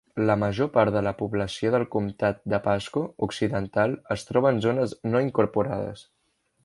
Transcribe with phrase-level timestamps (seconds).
[0.27, 4.97] La major part de la població del comtat de Pasco occidental es troba en zones
[5.13, 6.03] no incorporades.